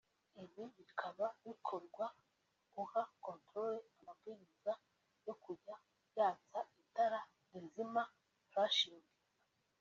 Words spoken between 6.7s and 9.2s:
itara rizima (flashing)